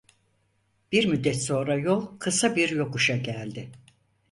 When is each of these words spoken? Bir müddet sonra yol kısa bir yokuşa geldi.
Bir 0.91 1.05
müddet 1.05 1.43
sonra 1.43 1.75
yol 1.75 2.19
kısa 2.19 2.55
bir 2.55 2.69
yokuşa 2.69 3.17
geldi. 3.17 3.71